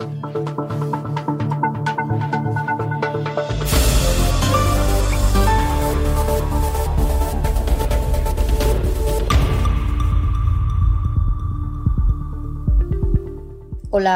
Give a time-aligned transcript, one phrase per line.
[0.00, 0.12] Hola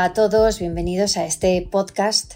[0.04, 2.34] a todos, bienvenidos a este podcast.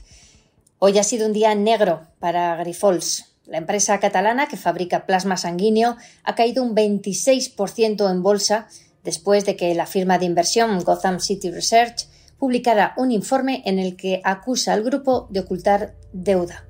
[0.81, 3.27] Hoy ha sido un día negro para Grifols.
[3.47, 8.67] La empresa catalana que fabrica plasma sanguíneo ha caído un 26% en bolsa
[9.05, 12.09] después de que la firma de inversión Gotham City Research
[12.39, 16.67] publicara un informe en el que acusa al grupo de ocultar deuda.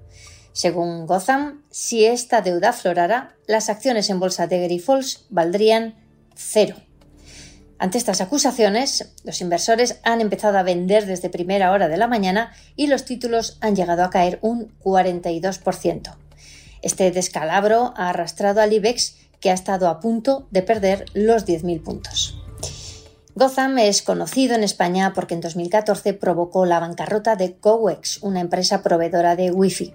[0.53, 5.97] Según Gotham, si esta deuda aflorara, las acciones en bolsa de Grifols valdrían
[6.35, 6.77] cero.
[7.79, 12.53] Ante estas acusaciones, los inversores han empezado a vender desde primera hora de la mañana
[12.75, 16.17] y los títulos han llegado a caer un 42%.
[16.81, 21.83] Este descalabro ha arrastrado al IBEX, que ha estado a punto de perder los 10.000
[21.83, 22.46] puntos.
[23.39, 28.83] Gotham es conocido en España porque en 2014 provocó la bancarrota de Cowex, una empresa
[28.83, 29.93] proveedora de Wi-Fi.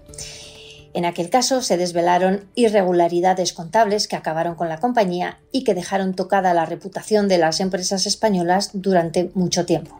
[0.93, 6.13] En aquel caso se desvelaron irregularidades contables que acabaron con la compañía y que dejaron
[6.13, 9.99] tocada la reputación de las empresas españolas durante mucho tiempo.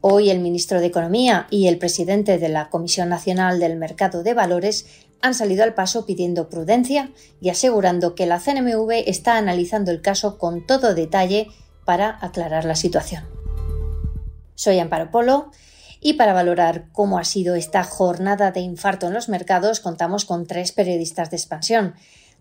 [0.00, 4.32] Hoy el ministro de Economía y el presidente de la Comisión Nacional del Mercado de
[4.32, 4.86] Valores
[5.20, 7.10] han salido al paso pidiendo prudencia
[7.42, 11.48] y asegurando que la CNMV está analizando el caso con todo detalle
[11.88, 13.24] para aclarar la situación.
[14.54, 15.52] Soy Amparo Polo
[16.02, 20.46] y para valorar cómo ha sido esta jornada de infarto en los mercados, contamos con
[20.46, 21.94] tres periodistas de expansión.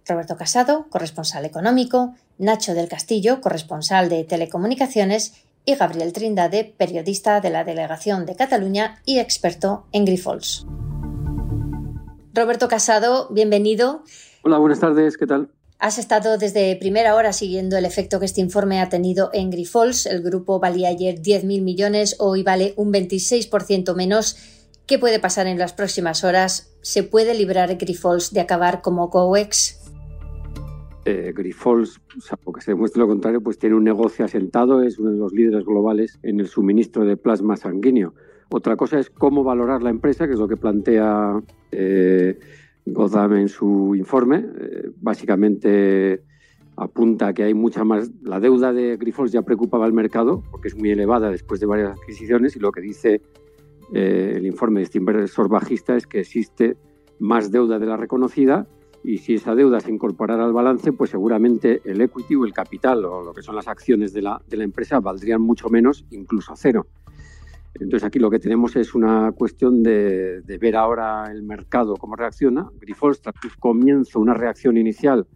[0.05, 7.49] Roberto Casado, corresponsal económico, Nacho del Castillo, corresponsal de telecomunicaciones, y Gabriel Trindade, periodista de
[7.49, 10.67] la Delegación de Cataluña y experto en Grifols.
[12.33, 14.03] Roberto Casado, bienvenido.
[14.43, 15.49] Hola, buenas tardes, ¿qué tal?
[15.80, 20.08] Has estado desde primera hora siguiendo el efecto que este informe ha tenido en Grifols.
[20.08, 24.38] El grupo valía ayer 10.000 millones, hoy vale un 26% menos.
[24.88, 26.75] ¿Qué puede pasar en las próximas horas?
[26.81, 29.80] ¿Se puede librar Grifols de acabar como COEX?
[31.05, 35.11] Eh, Grifols, salvo que se demuestre lo contrario, pues tiene un negocio asentado, es uno
[35.11, 38.16] de los líderes globales en el suministro de plasma sanguíneo.
[38.49, 41.39] Otra cosa es cómo valorar la empresa, que es lo que plantea
[41.71, 42.39] eh,
[42.93, 44.45] Gotham en su informe.
[44.59, 46.23] Eh, básicamente
[46.75, 48.11] apunta que hay mucha más.
[48.21, 51.92] La deuda de Grifols ya preocupaba al mercado porque es muy elevada después de varias
[51.92, 53.21] adquisiciones y lo que dice
[53.93, 56.77] eh, el informe de este inversor bajista es que existe
[57.20, 58.67] más deuda de la reconocida
[59.04, 63.05] y si esa deuda se incorporara al balance, pues seguramente el equity o el capital
[63.05, 66.54] o lo que son las acciones de la, de la empresa valdrían mucho menos, incluso
[66.55, 66.87] cero.
[67.80, 72.70] Entonces aquí lo que tenemos es una cuestión de, ver ahora el mercado cómo reacciona.
[72.80, 75.27] Grifols tras comienzo una reacción inicial,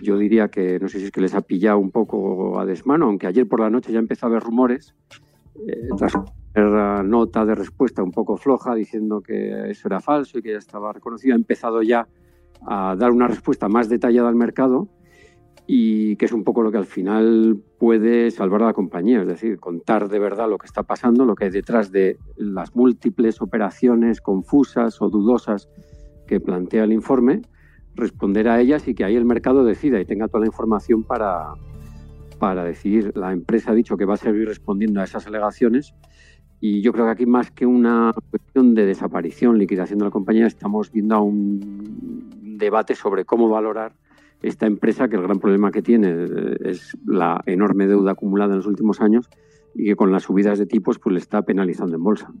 [0.00, 3.06] yo diría que no sé si es que les ha pillado un poco a desmano,
[3.06, 4.94] aunque ayer por la noche ya empezó a haber rumores,
[5.66, 6.14] eh, tras
[6.54, 10.58] una nota de respuesta un poco floja diciendo que eso era falso y que ya
[10.58, 12.08] estaba reconocido, ha empezado ya
[12.66, 14.88] a dar una respuesta más detallada al mercado
[15.66, 19.28] y que es un poco lo que al final puede salvar a la compañía, es
[19.28, 23.40] decir, contar de verdad lo que está pasando, lo que hay detrás de las múltiples
[23.40, 25.68] operaciones confusas o dudosas
[26.26, 27.42] que plantea el informe,
[27.94, 31.54] responder a ellas y que ahí el mercado decida y tenga toda la información para,
[32.38, 33.12] para decidir.
[33.16, 35.94] La empresa ha dicho que va a seguir respondiendo a esas alegaciones
[36.60, 40.46] y yo creo que aquí más que una cuestión de desaparición, liquidación de la compañía,
[40.46, 43.94] estamos viendo un debate sobre cómo valorar
[44.42, 48.58] esta empresa que el gran problema que tiene eh, es la enorme deuda acumulada en
[48.58, 49.28] los últimos años
[49.74, 52.32] y que con las subidas de tipos pues le está penalizando en bolsa.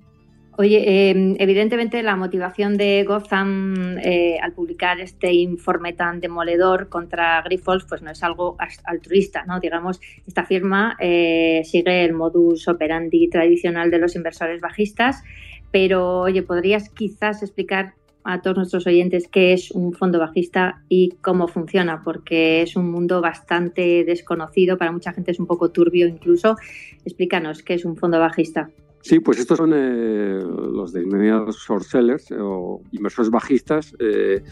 [0.58, 7.40] Oye, em, evidentemente la motivación de Gotham eh, al publicar este informe tan demoledor contra
[7.40, 9.60] Grifols pues no es algo altruista, ¿no?
[9.60, 15.24] Digamos, esta firma eh, sigue el modus operandi tradicional de los inversores bajistas,
[15.70, 17.94] pero oye, ¿podrías quizás explicar
[18.24, 22.90] a todos nuestros oyentes qué es un fondo bajista y cómo funciona, porque es un
[22.90, 26.56] mundo bastante desconocido, para mucha gente es un poco turbio incluso.
[27.04, 28.70] Explícanos qué es un fondo bajista.
[29.00, 33.96] Sí, pues estos son eh, los denominados short sellers eh, o inversores bajistas.
[33.98, 34.42] Eh,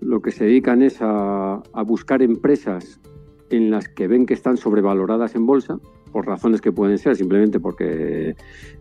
[0.00, 3.00] lo que se dedican es a, a buscar empresas
[3.50, 7.60] en las que ven que están sobrevaloradas en bolsa por razones que pueden ser simplemente
[7.60, 8.34] porque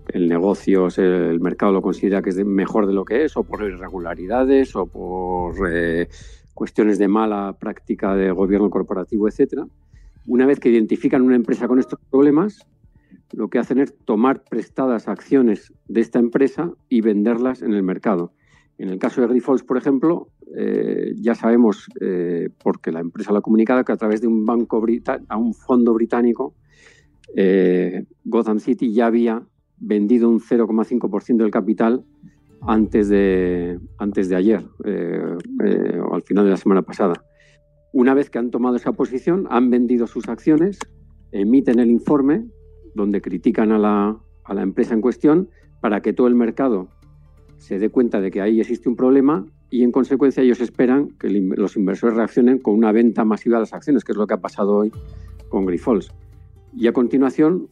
[0.10, 3.62] el negocio, el mercado lo considera que es mejor de lo que es, o por
[3.62, 6.08] irregularidades, o por eh,
[6.54, 9.68] cuestiones de mala práctica de gobierno corporativo, etcétera.
[10.26, 12.66] Una vez que identifican una empresa con estos problemas,
[13.34, 18.34] lo que hacen es tomar prestadas acciones de esta empresa y venderlas en el mercado.
[18.78, 23.40] En el caso de Grifols, por ejemplo, eh, ya sabemos, eh, porque la empresa lo
[23.40, 24.84] ha comunicado, que a través de un banco
[25.28, 26.54] a un fondo británico,
[27.36, 29.44] eh, Gotham City ya había
[29.78, 32.04] vendido un 0,5% del capital
[32.62, 37.14] antes de, antes de ayer, eh, eh, o al final de la semana pasada.
[37.94, 40.80] Una vez que han tomado esa posición, han vendido sus acciones,
[41.32, 42.46] emiten el informe
[42.96, 45.50] donde critican a la, a la empresa en cuestión
[45.82, 46.90] para que todo el mercado
[47.58, 51.30] se dé cuenta de que ahí existe un problema y en consecuencia ellos esperan que
[51.30, 54.42] los inversores reaccionen con una venta masiva de las acciones, que es lo que ha
[54.42, 54.92] pasado hoy
[55.50, 56.14] con Grifols.
[56.80, 57.70] Y a continuación,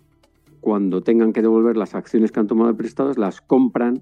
[0.62, 4.02] cuando tengan que devolver las acciones que han tomado prestadas, las compran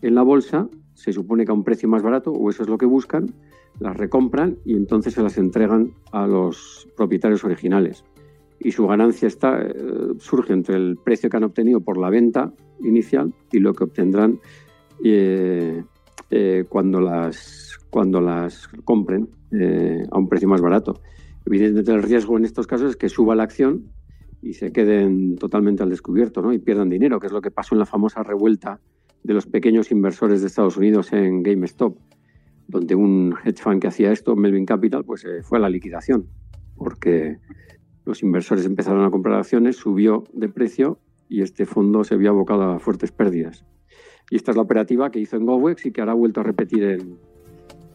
[0.00, 2.76] en la bolsa, se supone que a un precio más barato, o eso es lo
[2.76, 3.32] que buscan,
[3.78, 8.04] las recompran y entonces se las entregan a los propietarios originales.
[8.58, 9.72] Y su ganancia está, eh,
[10.18, 14.40] surge entre el precio que han obtenido por la venta inicial y lo que obtendrán
[15.04, 15.84] eh,
[16.30, 19.28] eh, cuando, las, cuando las compren
[20.10, 21.00] a un precio más barato.
[21.46, 23.92] Evidentemente el riesgo en estos casos es que suba la acción
[24.42, 26.52] y se queden totalmente al descubierto ¿no?
[26.52, 28.80] y pierdan dinero, que es lo que pasó en la famosa revuelta
[29.22, 31.96] de los pequeños inversores de Estados Unidos en GameStop,
[32.66, 36.26] donde un hedge fund que hacía esto, Melvin Capital, pues eh, fue a la liquidación,
[36.76, 37.38] porque
[38.04, 40.98] los inversores empezaron a comprar acciones, subió de precio
[41.28, 43.64] y este fondo se vio abocado a fuertes pérdidas.
[44.28, 46.44] Y esta es la operativa que hizo en GoWex y que ahora ha vuelto a
[46.44, 47.18] repetir en,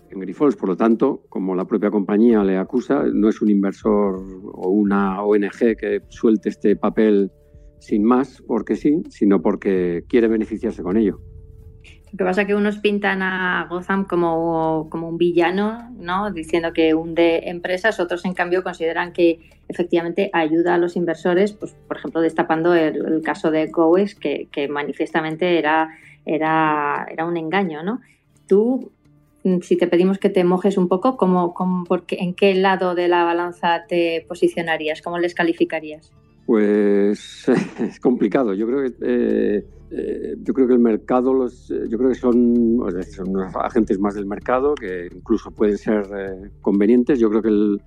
[0.10, 0.56] en Grifols.
[0.56, 4.20] Por lo tanto, como la propia compañía le acusa, no es un inversor
[4.54, 7.32] o una ONG que suelte este papel
[7.80, 11.20] sin más porque sí, sino porque quiere beneficiarse con ello.
[12.12, 16.32] Lo que pasa es que unos pintan a Gotham como, como un villano, ¿no?
[16.32, 21.76] diciendo que hunde empresas, otros en cambio consideran que efectivamente ayuda a los inversores, pues,
[21.88, 25.90] por ejemplo, destapando el, caso de Goes, que, que manifiestamente era,
[26.26, 27.84] era, era un engaño.
[27.84, 28.00] ¿no?
[28.48, 28.92] ¿Tú
[29.62, 31.54] si te pedimos que te mojes un poco, ¿cómo,
[32.10, 35.02] ¿en qué lado de la balanza te posicionarías?
[35.02, 36.12] ¿Cómo les calificarías?
[36.48, 37.46] Pues
[37.80, 38.54] es complicado.
[38.54, 42.16] Yo creo que eh, eh, yo creo que el mercado los eh, yo creo que
[42.16, 42.80] son,
[43.62, 47.20] agentes más del mercado que incluso pueden ser convenientes.
[47.20, 47.82] Yo creo que el,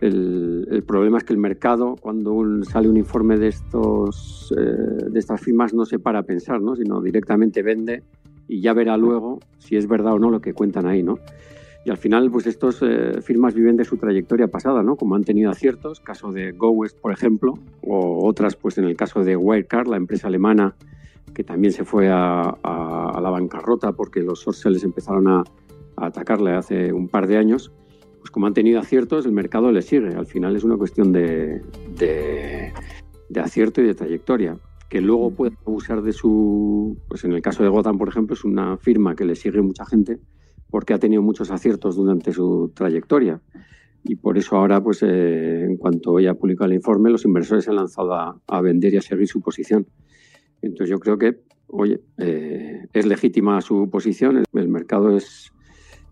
[0.00, 5.74] el, problema es que el mercado cuando sale un informe de estos de estas firmas
[5.74, 6.76] no se para a pensar, ¿no?
[6.76, 8.04] sino directamente vende
[8.48, 11.18] y ya verá luego si es verdad o no lo que cuentan ahí, ¿no?
[11.84, 14.96] Y al final, pues estos eh, firmas viven de su trayectoria pasada, ¿no?
[14.96, 19.22] Como han tenido aciertos, caso de GoWest, por ejemplo, o otras, pues en el caso
[19.22, 20.74] de Wirecard, la empresa alemana
[21.34, 25.44] que también se fue a, la bancarrota porque los sorceles empezaron a,
[25.96, 27.70] atacarle hace un par de años,
[28.18, 30.14] pues como han tenido aciertos, el mercado le sigue.
[30.14, 31.62] Al final es una cuestión de,
[31.96, 37.62] de acierto y de trayectoria que luego puede abusar de su, pues en el caso
[37.62, 40.18] de Gotham, por ejemplo, es una firma que le sigue mucha gente
[40.70, 43.40] porque ha tenido muchos aciertos durante su trayectoria.
[44.04, 47.70] Y por eso ahora, pues eh, en cuanto ella publicado el informe, los inversores se
[47.70, 49.86] han lanzado a, vender y a seguir su posición.
[50.62, 55.52] Entonces yo creo que, oye, eh, es legítima su posición, el mercado es,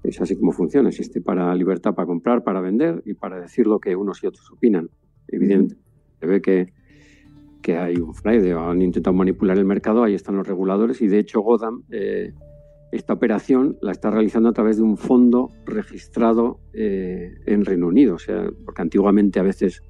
[0.02, 3.78] es así como funciona, existe para libertad para comprar, para vender y para decir lo
[3.78, 4.90] que unos y otros opinan.
[5.28, 5.76] Evidentemente,
[6.20, 6.72] se ve que
[7.66, 11.18] que hay un fraude han intentado manipular el mercado, ahí están los reguladores y de
[11.18, 12.32] hecho Godam eh,
[12.92, 18.14] esta operación la está realizando a través de un fondo registrado eh, en Reino Unido,
[18.14, 19.82] o sea, porque antiguamente a veces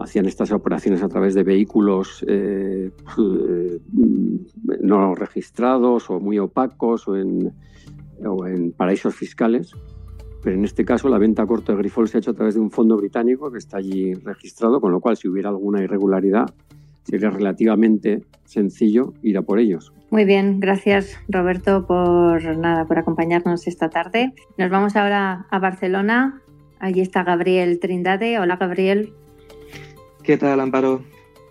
[0.00, 2.90] hacían estas operaciones a través de vehículos eh,
[4.80, 7.52] no registrados o muy opacos o en,
[8.24, 9.74] o en paraísos fiscales.
[10.42, 12.54] Pero en este caso la venta a corto de Grifol se ha hecho a través
[12.54, 16.46] de un fondo británico que está allí registrado, con lo cual si hubiera alguna irregularidad
[17.04, 19.92] sería relativamente sencillo ir a por ellos.
[20.10, 24.32] Muy bien, gracias Roberto por nada por acompañarnos esta tarde.
[24.58, 26.42] Nos vamos ahora a Barcelona.
[26.78, 28.38] Allí está Gabriel Trindade.
[28.38, 29.12] Hola Gabriel.
[30.22, 31.02] ¿Qué tal, Amparo?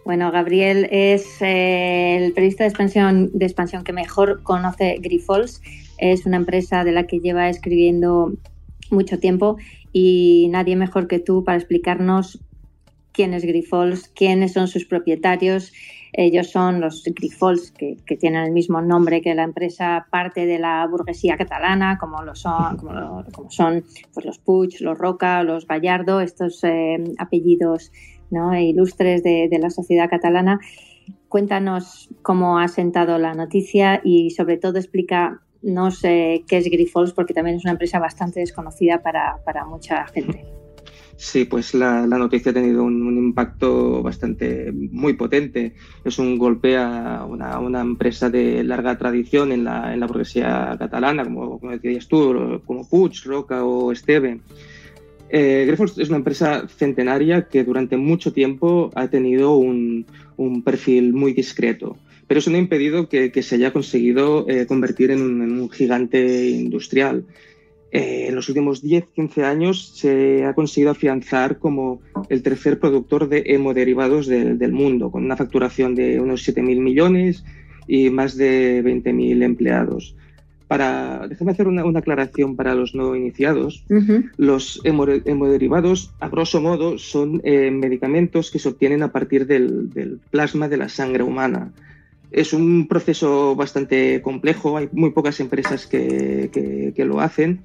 [0.06, 5.62] Bueno, Gabriel es eh, el periodista de expansión, de expansión que mejor conoce Grifols.
[5.98, 8.34] Es una empresa de la que lleva escribiendo
[8.90, 9.58] mucho tiempo
[9.94, 12.40] y nadie mejor que tú para explicarnos
[13.12, 15.72] quién es Grifols, quiénes son sus propietarios.
[16.14, 20.86] Ellos son los Grifols, que, tienen el mismo nombre que la empresa, parte de la
[20.88, 26.64] burguesía catalana, como lo son, como, son pues, los Puig, los Roca, los Gallardo, estos
[26.64, 27.92] eh, apellidos
[28.30, 28.58] ¿no?
[28.58, 30.60] ilustres de, la sociedad catalana.
[31.30, 37.34] Cuéntanos cómo ha sentado la noticia y sobre todo explícanos sé qué es Grifols, porque
[37.34, 40.61] también es una empresa bastante desconocida para, para mucha gente.
[41.24, 45.76] Sí, pues la, noticia ha tenido un, impacto bastante muy potente.
[46.04, 51.24] Es un golpe a una, empresa de larga tradición en la, en la burguesía catalana,
[51.24, 54.40] como, como decías tú, como Puig, Roca o Esteve.
[55.30, 61.34] Eh, es una empresa centenaria que durante mucho tiempo ha tenido un, un perfil muy
[61.34, 61.98] discreto
[62.32, 67.26] pero eso no ha impedido que, se haya conseguido eh, convertir en un, gigante industrial.
[67.92, 73.44] Eh, en los últimos 10-15 años se ha conseguido afianzar como el tercer productor de
[73.48, 77.44] hemoderivados del mundo, con una facturación de unos 7.000 millones
[77.88, 80.16] y más de 20.000 empleados
[80.72, 83.84] para, déjame hacer una, aclaración para los no iniciados.
[84.38, 90.70] Los hemoderivados, a grosso modo, son eh, medicamentos que se obtienen a partir del, plasma
[90.70, 91.74] de la sangre humana.
[92.32, 97.64] Es un proceso bastante complejo, hay muy pocas empresas que, lo hacen.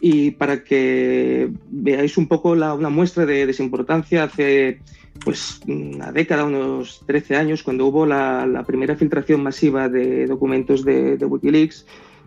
[0.00, 4.80] Y para que veáis un poco la, una muestra de, esa importancia, hace
[5.24, 11.16] pues una década, unos 13 años, cuando hubo la, primera filtración masiva de documentos de,
[11.16, 11.86] de Wikileaks,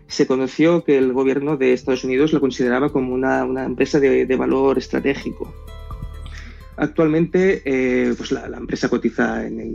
[0.09, 4.77] se conoció que el gobierno de Estados Unidos lo consideraba como una, empresa de, valor
[4.79, 5.53] estratégico.
[6.81, 9.73] Actualmente, eh, pues la, empresa cotiza en,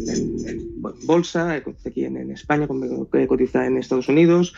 [1.04, 2.66] bolsa, cotiza aquí en, España,
[3.28, 4.54] cotiza en Estados Unidos,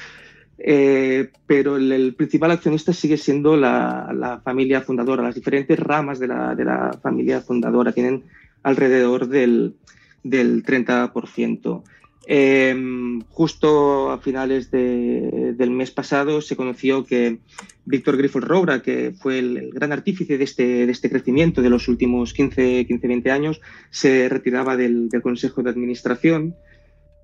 [0.57, 5.25] eh, pero el, principal accionista sigue siendo la, familia fundadora.
[5.25, 8.23] Las diferentes ramas de la, familia fundadora tienen
[8.63, 9.75] alrededor del
[10.23, 11.83] 30%.
[12.29, 17.39] Em, justo a finales del mes pasado se conoció que
[17.85, 21.87] Víctor Grifol Roura, que fue el, gran artífice de este, de este, crecimiento de los
[21.87, 26.57] últimos 15, 15 20 años, se retiraba del, Consejo de Administración,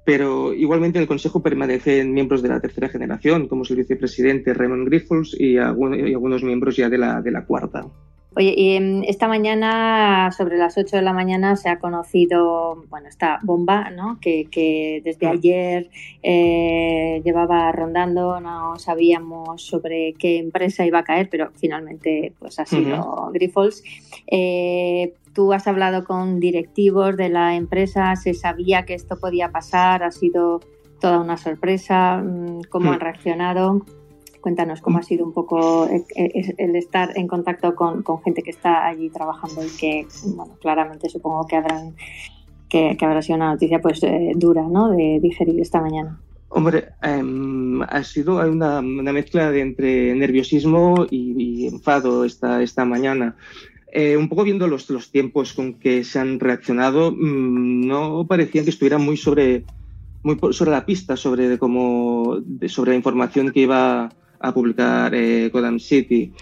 [0.05, 4.55] pero igualmente en el Consejo permanecen miembros de la tercera generación, como es el vicepresidente
[4.55, 7.87] Raymond Grifols y, algunos miembros ya de la, de la cuarta.
[8.35, 13.09] Oye, y em, esta mañana, sobre las 8 de la mañana, se ha conocido, bueno,
[13.09, 14.19] esta bomba, ¿no?
[14.21, 15.91] Que, desde ayer
[16.23, 22.65] eh, llevaba rondando, no sabíamos sobre qué empresa iba a caer, pero finalmente pues ha
[22.65, 23.83] sido Grifols.
[24.27, 30.03] Eh, tú has hablado con directivos de la empresa, se sabía que esto podía pasar,
[30.03, 30.61] ha sido
[31.01, 32.95] toda una sorpresa, mm, ¿cómo mm.
[32.95, 33.85] han reaccionado?
[34.43, 38.51] Cuéntanos cómo ha sido un poco eh, eh, el estar en contacto con, gente que
[38.51, 41.95] está allí trabajando y que, bueno, claramente supongo que habrán
[42.69, 44.91] que, habrá sido una noticia pues eh, dura, ¿no?
[44.91, 46.19] De digerir esta mañana.
[46.49, 53.37] Hombre, em, ha sido una, una, mezcla de entre nerviosismo y, enfado esta, esta mañana.
[54.19, 58.71] un poco viendo los, los tiempos con que se han reaccionado, mm, no parecía que
[58.71, 59.65] estuvieran muy sobre,
[60.25, 64.11] muy sobre la pista sobre, cómo, sobre la información que iba
[64.43, 66.33] a publicar eh, Gotham City.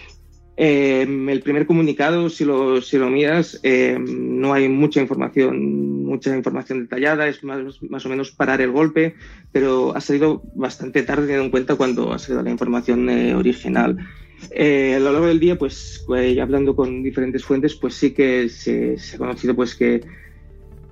[0.57, 6.35] Eh, el primer comunicado, si lo, si lo miras, eh, no hay mucha información, mucha
[6.35, 9.15] información detallada, es más, más, o menos parar el golpe,
[9.51, 13.97] pero ha salido bastante tarde teniendo en cuenta cuando ha salido la información original.
[14.55, 16.05] a lo largo del día, pues
[16.39, 20.01] hablando con diferentes fuentes, pues sí que se, ha conocido pues que,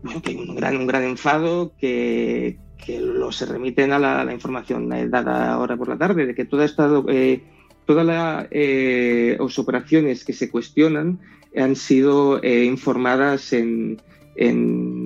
[0.01, 4.33] bueno, que hay un gran, un gran enfado, que, que lo se remiten a la,
[4.33, 7.41] información eh, dada ahora por la tarde, de que toda esta, eh,
[7.85, 11.19] todas las eh, operaciones que se cuestionan
[11.55, 13.97] han sido informadas en,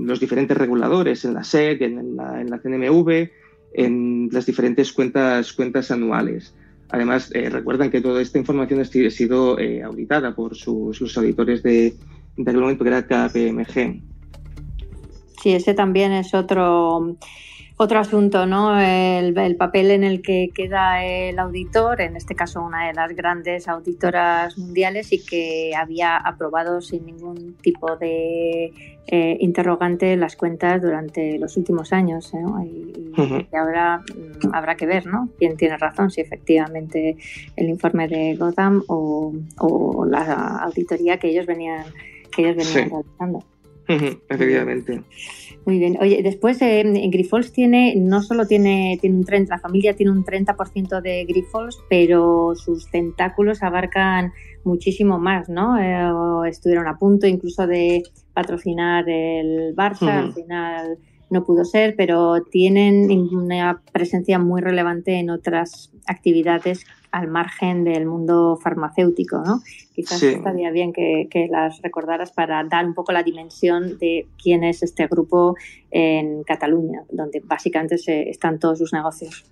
[0.05, 3.29] los diferentes reguladores, en la SEC, en la, en la CNMV,
[3.73, 6.53] en las diferentes cuentas, cuentas anuales.
[6.89, 11.95] Además, recuerdan que toda esta información ha sido auditada por sus, los auditores de,
[12.35, 14.01] de momento que era KPMG.
[15.41, 17.17] Sí, ese también es otro
[17.83, 18.79] otro asunto, ¿no?
[18.79, 23.67] El, papel en el que queda el auditor, en este caso una de las grandes
[23.67, 28.71] auditoras mundiales y que había aprobado sin ningún tipo de
[29.07, 32.31] eh, interrogante las cuentas durante los últimos años.
[32.63, 35.29] Y, ahora mm, habrá que ver, ¿no?
[35.37, 37.17] Quién tiene razón, si efectivamente
[37.55, 39.33] el informe de Gotham o,
[40.09, 41.85] la auditoría que ellos venían,
[42.31, 43.52] que ellos venían realizando.
[44.29, 45.01] Efectivamente.
[45.65, 45.97] Muy bien.
[46.01, 50.25] Oye, después eh, Grifols tiene, no solo tiene, tiene un 30, la familia tiene un
[50.25, 54.33] 30% de Grifols, pero sus tentáculos abarcan
[54.65, 55.77] muchísimo más, ¿no?
[55.77, 60.97] Eh, estuvieron a punto incluso de patrocinar el Barça, al final
[61.29, 68.07] no pudo ser, pero tienen una presencia muy relevante en otras actividades al margen del
[68.07, 69.61] mundo farmacéutico, ¿no?
[69.93, 74.81] Quizás estaría bien que, las recordaras para dar un poco la dimensión de quién es
[74.81, 75.55] este grupo
[75.91, 79.45] en Cataluña, donde básicamente se, están todos sus negocios.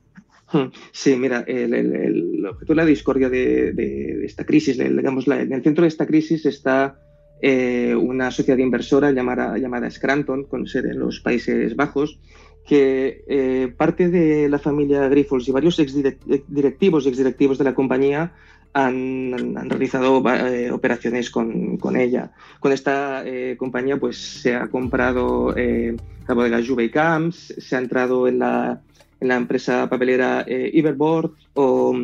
[0.52, 0.72] Hmm.
[0.92, 5.84] Sí, mira, el, el, objeto de la discordia de, esta crisis, digamos, en el centro
[5.84, 7.00] de esta crisis está
[7.42, 12.20] eh, una sociedad inversora llamada, llamada Scranton, con sede en los Países Bajos,
[12.66, 18.34] que eh, parte de la familia Grifols y varios exdirectivos y exdirectivos de la compañía
[18.74, 22.32] han, realizado eh, operaciones con, ella.
[22.60, 25.96] Con esta eh, compañía pues, se ha comprado eh,
[26.28, 28.82] la bodega Juve Camps, se ha entrado en la,
[29.20, 31.96] en la empresa papelera Iberboard o,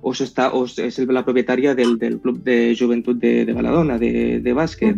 [0.00, 3.98] o, se está, o es la propietaria del, del, club de juventud de, de Baladona,
[3.98, 4.96] de, de básquet.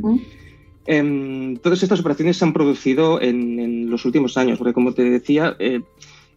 [0.89, 5.03] Em, todas estas operaciones se han producido en, en, los últimos años, porque como te
[5.03, 5.57] decía,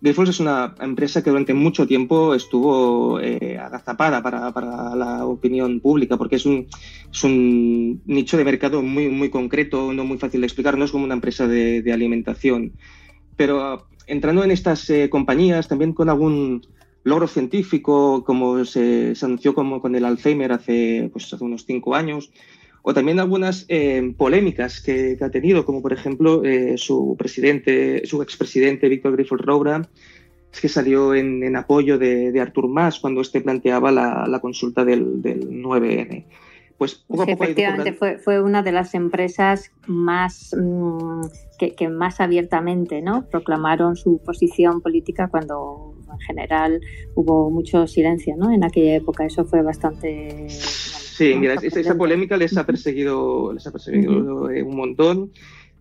[0.01, 5.81] Grifols es una empresa que durante mucho tiempo estuvo eh, agazapada para, para, la opinión
[5.81, 10.77] pública, porque es un, nicho de mercado muy, muy concreto, no muy fácil de explicar,
[10.77, 12.73] no es como una empresa de, de alimentación.
[13.35, 16.65] Pero ah, entrando en estas eh, compañías, también con algún
[17.03, 21.95] logro científico, como se, se anunció como con el Alzheimer hace, pues, hace unos cinco
[21.95, 22.31] años,
[22.81, 28.21] o también algunas eh, polémicas que, ha tenido, como por ejemplo eh, su presidente, su
[28.21, 29.89] expresidente Víctor Grifols Roura,
[30.51, 36.25] es que salió en, apoyo de, Artur Mas cuando este planteaba la, consulta del, 9N.
[36.77, 41.23] Pues efectivamente fue, fue, una de las empresas más mm,
[41.57, 43.25] que, más abiertamente ¿no?
[43.29, 46.79] proclamaron su posición política cuando en general
[47.15, 48.49] hubo mucho silencio ¿no?
[48.51, 49.25] en aquella época.
[49.25, 50.47] Eso fue bastante
[51.19, 55.31] Sí, mira, esa, polémica les ha perseguido, les ha perseguido eh, un montón.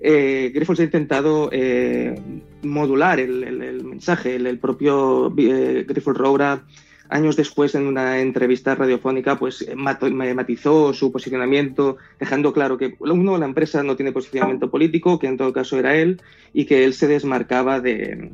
[0.00, 2.21] Eh, Grifols ha intentado eh,
[2.64, 4.35] modular el, mensaje.
[4.35, 6.64] El, propio eh, Grifols Roura,
[7.09, 13.47] años después, en una entrevista radiofónica, pues matizó su posicionamiento, dejando claro que, uno, la
[13.47, 16.21] empresa no tiene posicionamiento político, que en todo caso era él,
[16.52, 18.33] y que él se desmarcaba de,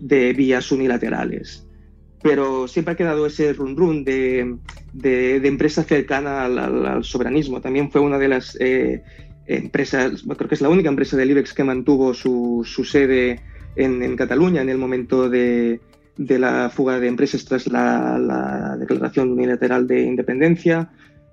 [0.00, 1.66] de vías unilaterales
[2.22, 4.56] pero siempre ha quedado ese run run de,
[4.92, 7.60] de, empresa cercana al, soberanismo.
[7.60, 9.02] También fue una de las eh,
[9.46, 13.40] empresas, creo que es la única empresa del IBEX que mantuvo su, su sede
[13.74, 15.80] en, en, Cataluña en el momento de,
[16.16, 20.90] de, la fuga de empresas tras la, la, declaración unilateral de independencia.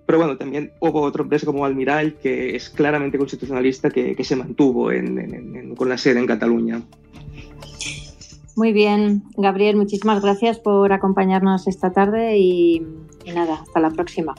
[0.07, 4.35] Pero bueno, también hubo otra empresa como Almiral, que es claramente constitucionalista, que, que se
[4.35, 6.81] mantuvo en, con la sede en Cataluña.
[8.59, 12.85] Muy bien, Gabriel, muchísimas gracias por acompañarnos esta tarde y,
[13.33, 14.35] nada, hasta la próxima.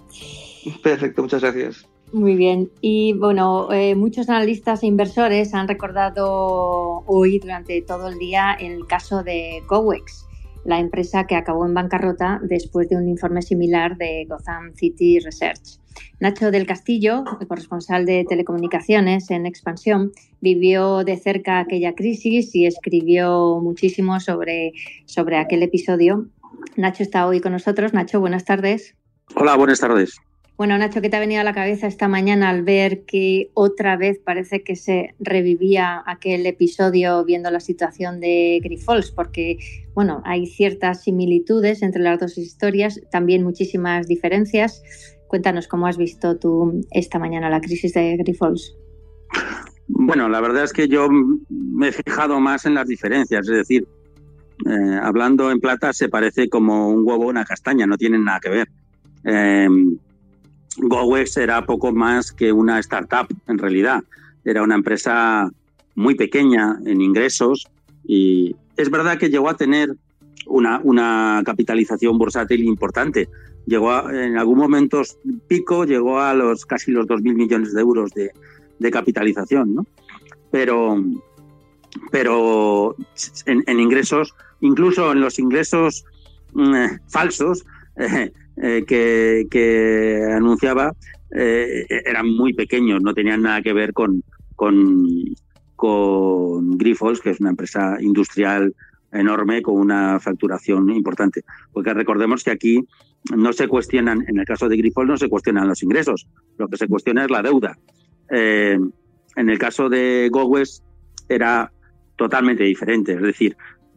[0.83, 1.89] Perfecto, muchas gracias.
[2.13, 2.71] Muy bien.
[2.83, 8.87] Y bueno, eh, muchos analistas e inversores han recordado hoy durante todo el día el
[8.87, 10.27] caso de GoWex,
[10.65, 15.79] la empresa que acabó en bancarrota después de un informe similar de Gotham City Research.
[16.21, 22.67] Nacho del Castillo, el corresponsal de telecomunicaciones en Expansión, vivió de cerca aquella crisis y
[22.67, 24.73] escribió muchísimo sobre,
[25.07, 26.27] sobre aquel episodio.
[26.77, 27.93] Nacho está hoy con nosotros.
[27.93, 28.95] Nacho, buenas tardes.
[29.35, 30.21] Hola, buenas tardes.
[30.61, 33.97] Bueno, Nacho, ¿qué te ha venido a la cabeza esta mañana al ver que otra
[33.97, 39.11] vez parece que se revivía aquel episodio viendo la situación de Grifols?
[39.11, 39.57] Porque,
[39.95, 44.83] bueno, hay ciertas similitudes entre las dos historias, también muchísimas diferencias.
[45.29, 48.77] Cuéntanos cómo has visto tú esta mañana la crisis de Grifols.
[49.89, 53.89] Bueno, la verdad es que yo me he fijado más en las diferencias, es decir,
[54.67, 58.41] eh, hablando en plata se parece como un huevo o una castaña, no tienen nada
[58.41, 58.69] que ver.
[59.25, 59.67] Eh,
[60.89, 64.03] GoWex era poco más que una startup, en realidad.
[64.45, 65.51] Era una empresa
[65.95, 67.69] muy pequeña en ingresos
[68.05, 69.95] y es verdad que llegó a tener
[70.47, 73.29] una, una capitalización bursátil importante,
[73.67, 75.03] llegó en algún momento
[75.47, 78.33] pico, llegó a los casi los 2.000 millones de euros de,
[78.79, 79.87] de capitalización, ¿no?
[80.51, 81.05] Pero,
[82.11, 82.97] pero
[83.47, 86.05] en, ingresos, incluso en los ingresos
[86.55, 86.75] mm,
[87.09, 87.65] falsos
[87.97, 90.93] eh, eh, que, anunciaba,
[91.35, 94.23] eh, eran muy pequeños, no tenían nada que ver con,
[94.57, 95.07] con,
[95.77, 98.75] con Grifols, que es una empresa industrial
[99.13, 101.43] enorme con una facturación importante.
[101.73, 102.85] Porque recordemos que aquí
[103.35, 106.27] no se cuestionan, en el caso de Grifol no se cuestionan los ingresos,
[106.59, 107.79] lo que se cuestiona es la deuda.
[108.31, 108.79] Eh,
[109.37, 110.85] en el caso de GoWest
[111.29, 111.73] era
[112.17, 113.57] totalmente diferente, es decir,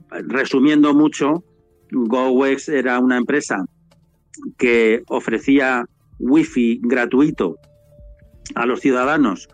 [0.09, 1.43] resumiendo mucho,
[1.91, 3.65] GoWest era una empresa
[4.57, 5.85] que ofrecía
[6.19, 7.57] wifi gratuito
[8.55, 9.49] a los ciudadanos,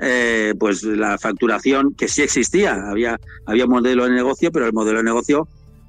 [0.00, 4.98] eh, pues la facturación que sí existía, había, había modelo de negocio, pero el modelo
[4.98, 5.48] de negocio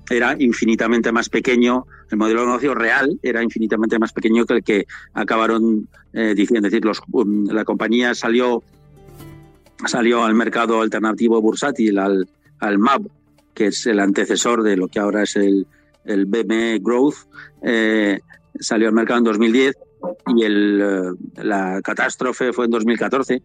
[0.09, 4.63] era infinitamente más pequeño, el modelo de negocio real era infinitamente más pequeño que el
[4.63, 6.67] que acabaron eh, diciendo.
[6.67, 8.61] Es decir, um, la compañía salió,
[9.85, 12.29] salió al mercado alternativo bursátil, al,
[12.59, 13.07] al MAB,
[13.55, 15.65] que es el antecesor de lo que ahora es el,
[16.05, 17.15] el BME Growth,
[17.61, 18.19] eh,
[18.59, 19.75] salió al mercado en 2010
[20.35, 23.41] y el, eh, la catástrofe fue en 2014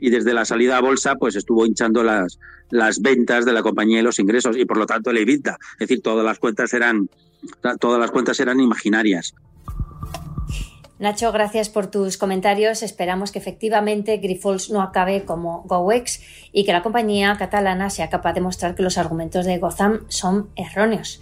[0.00, 2.38] y desde la salida a bolsa pues estuvo hinchando las,
[2.70, 5.58] las ventas de la compañía y los ingresos y por lo tanto el EBITDA.
[5.74, 7.08] Es decir, todas las cuentas eran,
[7.80, 9.34] todas las cuentas eran imaginarias.
[10.98, 12.82] Nacho, gracias por tus comentarios.
[12.82, 16.20] Esperamos que efectivamente Grifols no acabe como GoEx
[16.52, 20.48] y que la compañía catalana sea capaz de mostrar que los argumentos de Gotham son
[20.56, 21.20] erróneos.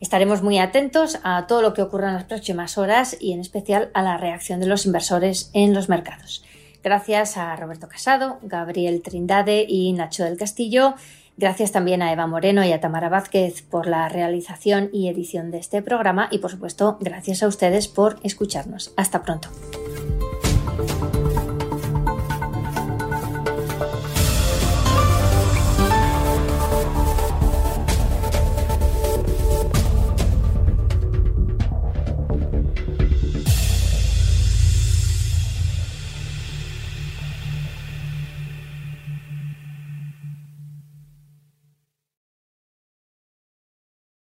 [0.00, 3.90] Estaremos muy atentos a todo lo que ocurra en las próximas horas y en especial
[3.94, 6.44] a la reacción de los inversores en los mercados.
[6.82, 10.94] Gracias a Roberto Casado, Gabriel Trindade y Nacho del Castillo.
[11.36, 15.58] Gracias también a Eva Moreno y a Tamara Vázquez por la realización y edición de
[15.58, 18.92] este programa y por supuesto gracias a ustedes por escucharnos.
[18.96, 19.48] Hasta pronto.